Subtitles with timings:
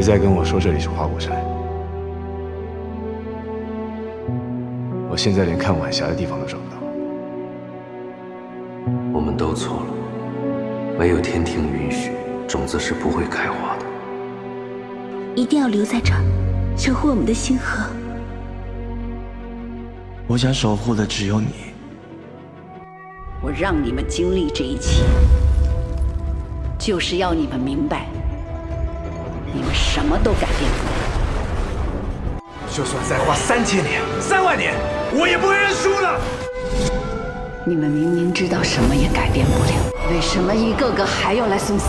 [0.00, 1.36] 别再跟我说这里是花果山，
[5.10, 6.80] 我现在连看晚霞的地方都找不到。
[9.12, 9.92] 我们都错了，
[10.98, 12.12] 没有天庭允许，
[12.48, 13.84] 种子是不会开花的。
[15.34, 16.24] 一定要留在这儿，
[16.78, 17.84] 守护我们的星河。
[20.26, 21.48] 我想守护的只有你。
[23.42, 25.04] 我让你们经历这一切，
[26.78, 28.06] 就是要你们明白。
[29.52, 32.40] 你们什么都改变不了，
[32.72, 34.74] 就算再花三千年、三万年，
[35.12, 36.20] 我也不会认输的。
[37.64, 39.72] 你们明明知道什么也改变不了，
[40.10, 41.86] 为什么一个个还要来送死？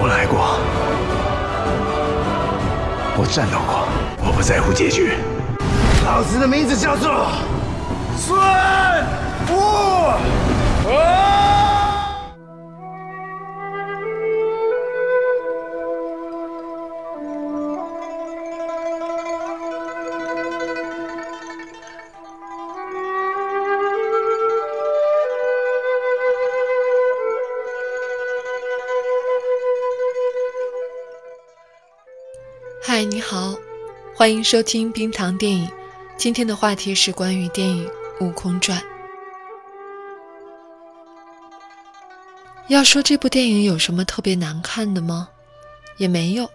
[0.00, 0.58] 我来过，
[3.16, 3.88] 我战斗过，
[4.24, 5.14] 我不在乎结局。
[6.04, 7.26] 老子的名字叫做
[8.16, 8.38] 孙
[9.48, 9.60] 悟。
[33.00, 33.54] 嗨，你好，
[34.14, 35.66] 欢迎收听冰糖电影。
[36.18, 37.88] 今天的话题是关于电影
[38.22, 38.78] 《悟空传》。
[42.68, 45.30] 要说这部电影有什么特别难看的吗？
[45.96, 46.46] 也没有。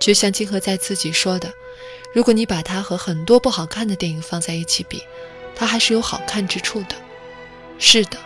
[0.00, 1.48] 就像金河在自己说的，
[2.12, 5.00] 如果你把它和很多不好看的电影放在一起比，
[5.54, 6.96] 它还是有好看之处的。
[7.78, 8.18] 是的，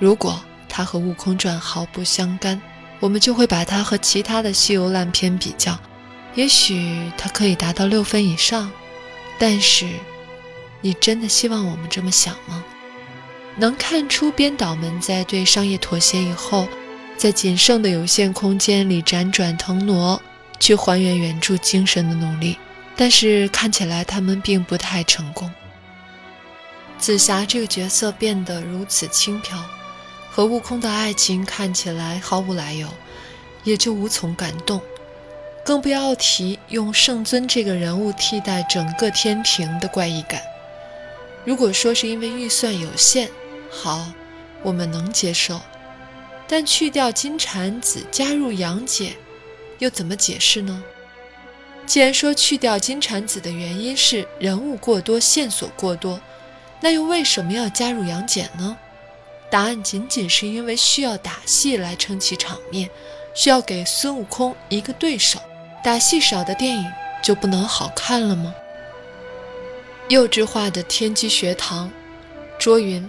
[0.00, 2.60] 如果它和《悟空传》毫不相干，
[2.98, 5.78] 我们就会把它和其他的西游烂片比较。
[6.34, 8.70] 也许它可以达到六分以上，
[9.38, 9.88] 但是，
[10.80, 12.64] 你真的希望我们这么想吗？
[13.56, 16.68] 能看出编导们在对商业妥协以后，
[17.16, 20.20] 在仅剩的有限空间里辗转腾挪，
[20.58, 22.58] 去还原原著精神的努力，
[22.96, 25.48] 但是看起来他们并不太成功。
[26.98, 29.56] 紫霞这个角色变得如此轻飘，
[30.30, 32.88] 和悟空的爱情看起来毫无来由，
[33.62, 34.82] 也就无从感动。
[35.64, 40.42] 更不要提用圣尊这个人物替代整个天庭的怪异感。
[41.42, 43.30] 如果说是因为预算有限，
[43.70, 44.06] 好，
[44.62, 45.58] 我们能接受。
[46.46, 49.14] 但去掉金蝉子，加入杨戬，
[49.78, 50.84] 又怎么解释呢？
[51.86, 56.20] 既然说去掉金蝉子的原因是人物过多、线索过多，
[56.80, 58.76] 那又为什么要加入杨戬呢？
[59.50, 62.90] 答案仅仅是因为需要打戏来撑起场面，
[63.34, 65.40] 需要给孙悟空一个对手。
[65.84, 66.90] 打戏少的电影
[67.22, 68.54] 就不能好看了吗？
[70.08, 71.92] 幼稚化的天机学堂、
[72.58, 73.06] 卓云，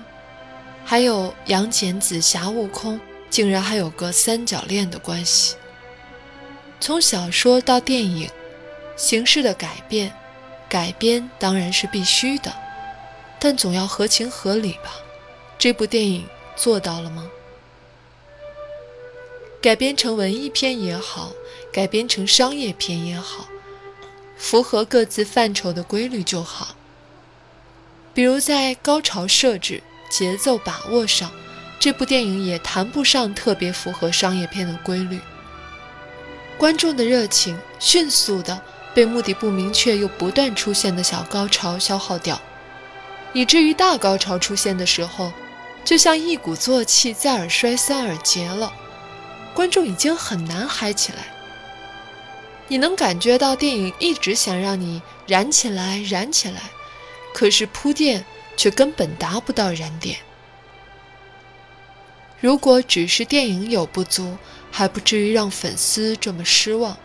[0.84, 3.00] 还有杨戬、紫霞、悟空，
[3.30, 5.56] 竟然还有个三角恋的关系。
[6.82, 8.30] 从小说到电影，
[8.98, 10.12] 形式的改变、
[10.68, 12.54] 改编当然是必须的，
[13.40, 14.92] 但总要合情合理吧？
[15.58, 16.28] 这部电影
[16.58, 17.26] 做到了吗？
[19.66, 21.32] 改编成文艺片也好。
[21.74, 23.48] 改编成商业片也好，
[24.38, 26.76] 符合各自范畴的规律就好。
[28.14, 31.32] 比如在高潮设置、节奏把握上，
[31.80, 35.20] 这部电影也谈不上特别符合商业片的规律。
[36.60, 38.62] 观众的热情迅速的
[38.94, 42.40] 被目的不明确又不断出现的小高潮消耗掉，
[43.34, 45.34] 以至于大高潮出现的时候，
[45.84, 48.72] 就像一鼓作气再而衰三而竭了，
[49.56, 51.34] 观众已经很难嗨起来。
[52.68, 56.62] 你能感觉到电影一直想让你燃起来，燃起来，
[57.34, 58.26] 可是铺垫
[58.58, 60.18] 却根本达不到燃点。
[62.40, 64.38] 如果只是电影有不足，
[64.72, 66.98] 还不至于让粉丝这么失望。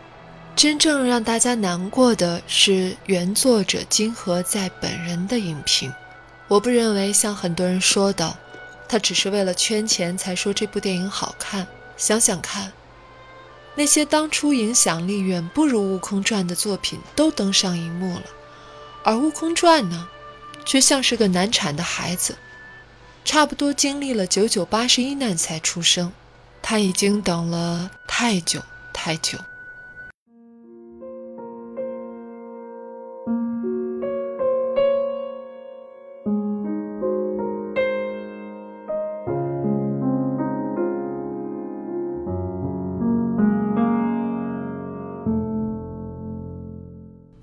[0.57, 5.91] 真正让大家难过的是原作者金河在本人的影评。
[6.49, 8.37] 我不认为像很多人说的，
[8.89, 11.67] 他只是为了圈钱才说这部电影好看。
[12.01, 12.73] 想想看。
[13.77, 18.25] 那些当初影响力远不如《悟空传》的作品都登上荧幕了，
[19.05, 20.09] 而《悟空传》呢，
[20.65, 22.37] 却像是个难产的孩子，
[23.25, 26.13] 差不多经历了九九八十一难才出生。
[26.63, 28.61] 他已经等了太久
[28.93, 29.39] 太久。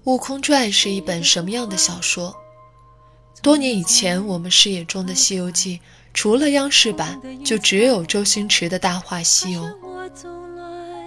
[0.07, 2.33] 悟空传》是一本什么样的小说？
[3.41, 5.79] 多年以前，我们视野中的《西游记》，
[6.13, 9.63] 除了央视版，就只有周星驰的《大话西游》。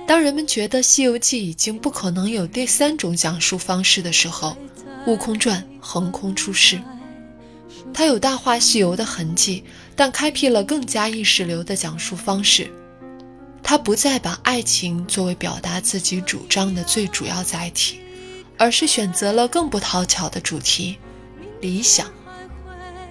[0.06, 4.54] 当人们觉得《西游记》已经不可能有第三种讲述方式的时候，
[5.10, 6.78] 《悟空传》横空出世。
[7.94, 9.64] 它有《大话西游》的痕迹，
[9.96, 12.70] 但开辟了更加意识流的讲述方式。
[13.62, 17.98] 它不再把爱情作为表达自己主张的最主要载体，
[18.60, 20.98] 而是选择了更不讨巧的主题——
[21.62, 22.06] 理想。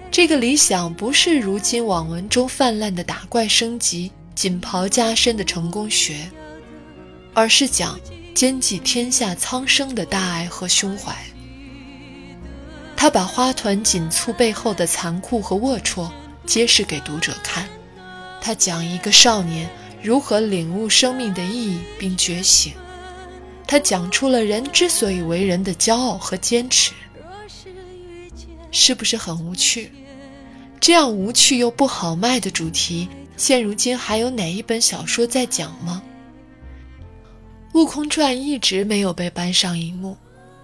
[0.08, 6.30] 这个理想不是如今网文中泛滥的打怪升级、锦袍加身的成功学，
[7.34, 7.98] 而是讲
[8.32, 11.12] 兼济天下苍生的大爱和胸怀。
[12.96, 16.08] 他把花团锦簇背后的残酷和龌龊
[16.46, 17.68] 揭示给读者看。
[18.40, 19.68] 他讲一个少年
[20.00, 22.72] 如何领悟生命的意义并觉醒。
[23.70, 26.90] 他讲出了人之所以为人的骄傲和坚持。
[28.72, 29.92] 是不是很无趣？
[30.80, 36.02] 这样无趣又不好卖的主题，现如今还有哪一本小说在讲吗？
[37.78, 40.16] 《悟空传》一直没有被搬上荧幕，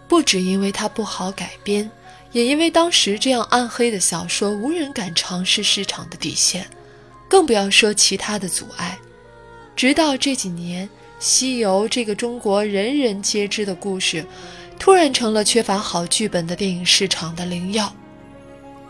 [0.08, 1.88] 不只因为它不好改编。
[2.32, 6.66] 也因为当时这样暗黑的小说，无人敢尝试市场的底线，
[7.28, 8.98] 更不要说其他的阻碍。
[9.76, 10.88] 直到这几年，
[11.18, 14.24] 《西游》这个中国人人皆知的故事，
[14.78, 17.92] 突然成了缺乏好剧本的电影市场的灵药。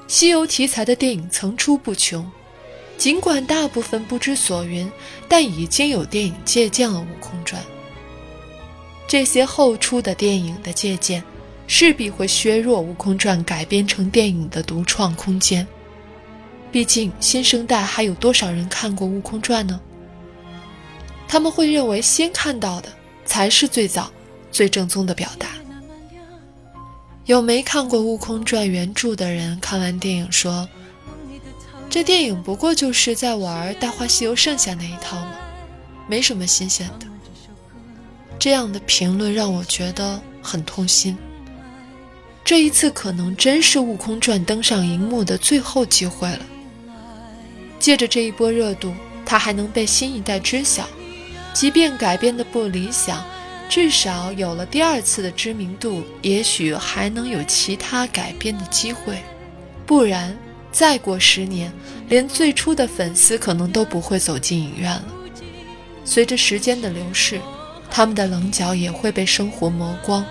[0.08, 2.31] 西游题材的电影层出不穷，
[2.96, 4.90] 尽管大部分不知所云，
[5.28, 7.62] 但已经有电影借鉴了《悟空传》。
[9.08, 11.22] 这些后出的电影的借鉴。
[11.69, 15.67] 势必会削弱《悟空传》改编成电影的独创空间。
[16.70, 19.81] 毕竟，新生代还有多少人看过《悟空传》呢？
[21.28, 22.88] 他们会认为先看到的
[23.25, 24.11] 才是最早、
[24.52, 25.49] 最正宗的表达。
[27.25, 30.69] 有没看过《悟空传》原著的人，看完电影说
[31.90, 35.32] ：“这电影不过就是在玩《大话西游》剩下那一套吗，
[36.08, 37.06] 没什么新鲜的。”
[38.38, 41.19] 这样的评论让我觉得很痛心。
[42.44, 46.46] 这一次可能真是《悟空传》登上荧幕的最后机会了。
[47.81, 48.94] 借着这一波热度，
[49.25, 50.88] 它还能被新一代知晓。
[51.56, 53.25] 即便改编的不理想，
[53.67, 59.17] 至少有了第二次的知名度，也许还能有其他改编的机会。
[59.87, 60.37] 不然，
[60.70, 61.73] 再过十年，
[62.11, 65.06] 连最初的粉丝可能都不会走进影院了。
[66.05, 67.41] 随着时间的流逝，
[67.91, 70.23] 他们的棱角也会被生活磨光。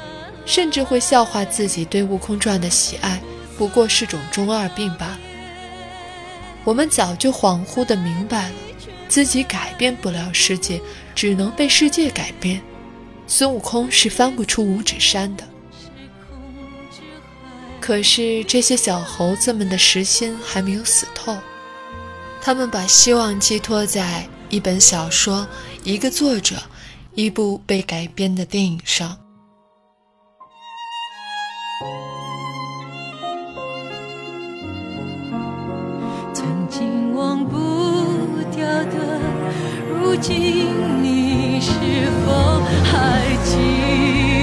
[0.45, 3.19] 甚至会笑话自己对《悟空传》的喜爱
[3.57, 5.19] 不过是种中二病罢了。
[6.63, 8.55] 我们早就恍惚地明白了，
[9.07, 10.81] 自己改变不了世界，
[11.13, 12.61] 只能被世界改变。
[13.27, 15.43] 孙悟空是翻不出五指山的。
[17.81, 21.37] 可是这些小猴子们的实心还没有死透，
[22.41, 25.47] 他们把希望寄托在一本小说、
[25.83, 26.55] 一个作者、
[27.13, 29.17] 一部被改编的电影上。
[40.21, 41.71] 今你是
[42.25, 43.57] 否还记
[44.29, 44.34] 得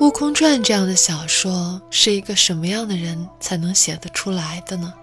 [0.00, 4.94] 悟空传》这样的小说，是一个什么样的人才能写得出来的呢？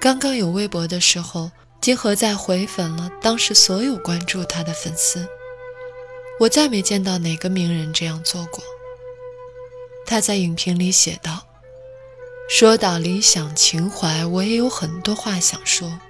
[0.00, 5.28] 刚刚有微博的时候，金河在回粉了当时所有关注他的粉丝。
[6.40, 8.64] 我再没见到哪个名人这样做过。
[10.06, 11.44] 他在影评里写道
[12.48, 16.00] ：“说到理想情怀，我也有很多话想说。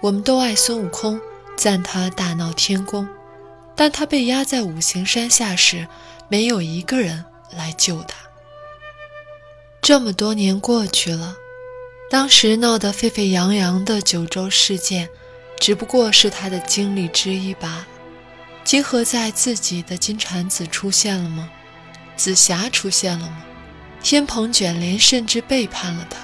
[0.00, 1.20] 我们都爱孙悟空，
[1.56, 3.08] 赞他大闹天宫，
[3.74, 5.88] 但他被压在五行山下时，
[6.28, 7.24] 没有一个人
[7.56, 8.16] 来救他。
[9.82, 11.36] 这么多年过去了，
[12.10, 15.08] 当时闹得沸沸扬扬的九州事件，
[15.58, 17.86] 只不过是他的经历之一罢了。”
[18.62, 21.50] 金河在自己的金蝉子出现了吗？
[22.16, 23.44] 紫霞出现了吗？
[24.02, 26.18] 天蓬卷帘，甚至背叛了他。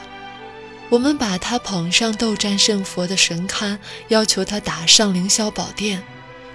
[0.91, 3.79] 我们把他捧上斗战胜佛的神龛，
[4.09, 6.03] 要求他打上凌霄宝殿，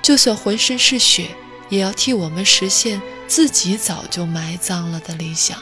[0.01, 1.27] 就算浑身是血，
[1.69, 5.57] 也要替我们实现自己早就埋葬了的理想。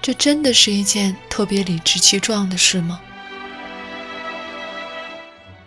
[0.00, 3.00] 这真的是一件特别理直气壮的事吗？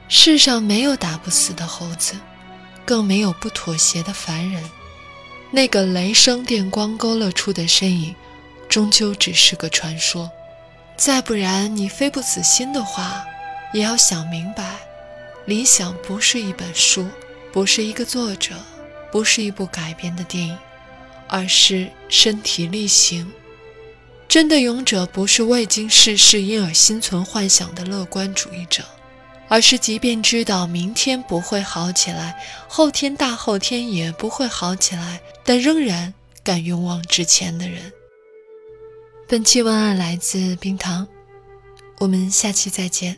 [0.07, 2.15] 世上没有打不死的猴子，
[2.85, 4.63] 更没有不妥协的凡人。
[5.51, 8.15] 那个雷声电光勾勒出的身影，
[8.69, 10.31] 终究只是个传说。
[10.95, 13.25] 再不然，你非不死心的话，
[13.73, 14.75] 也要想明白，
[15.45, 17.09] 理想不是一本书，
[17.51, 18.55] 不是一个作者，
[19.11, 20.57] 不是一部改编的电影，
[21.33, 23.31] 而是身体力行。
[24.27, 28.83] 真的勇者不是未经世事因而心存幻想的乐观主义者，
[29.47, 36.13] 而是即便知道明天不会好起来，后天大后天也不会好起来，但仍然
[36.43, 37.91] 敢勇往直前的人。
[39.27, 41.07] 本期文案来自冰糖，
[41.97, 43.17] 我们下期再见。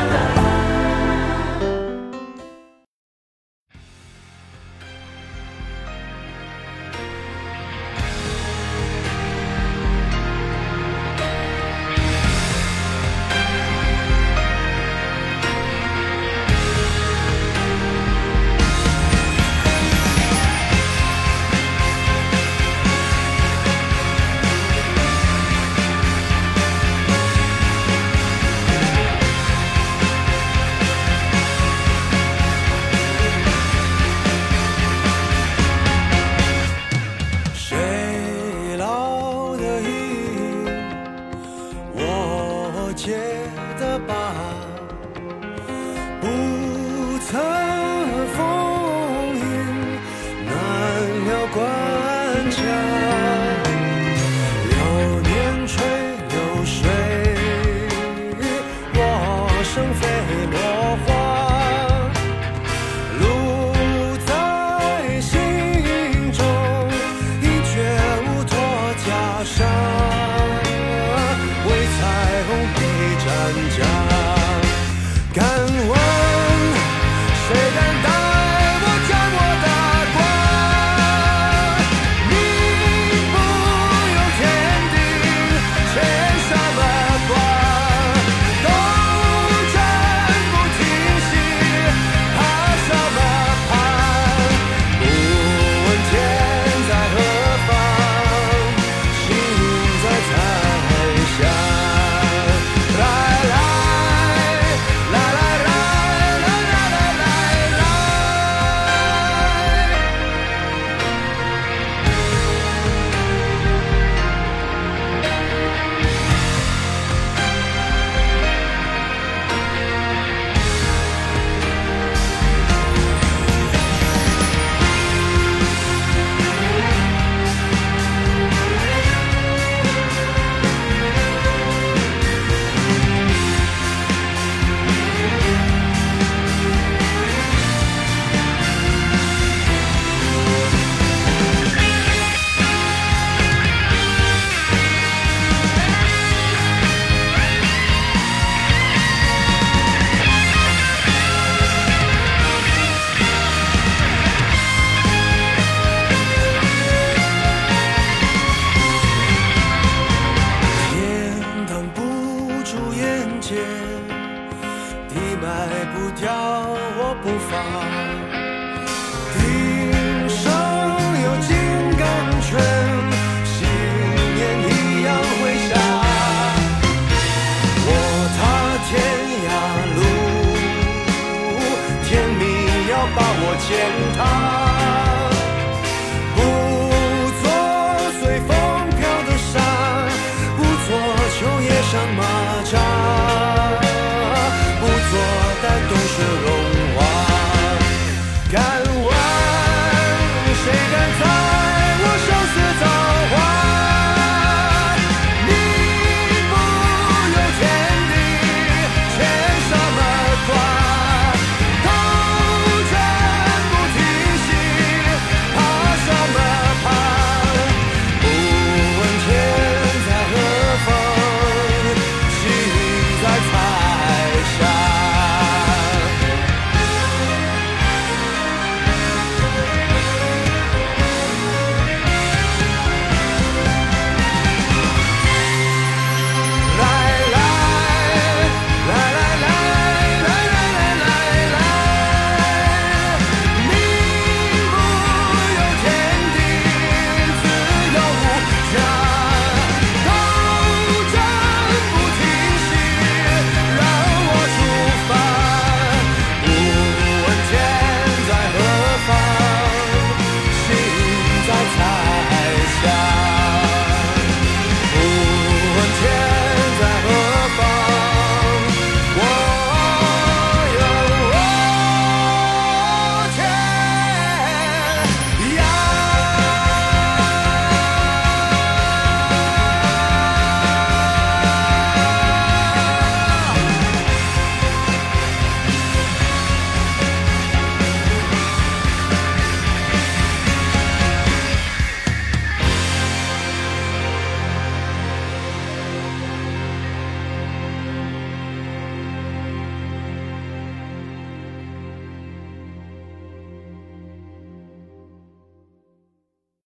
[183.61, 184.70] 把我践踏。